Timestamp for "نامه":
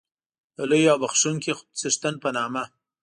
2.37-2.63